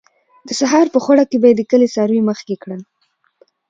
د 0.47 0.49
سهار 0.59 0.87
په 0.95 0.99
خړه 1.05 1.23
کې 1.29 1.37
به 1.41 1.47
یې 1.49 1.55
د 1.57 1.61
کلي 1.71 1.87
څاروي 1.93 2.21
مخکې 2.29 2.55
کړل. 2.63 2.81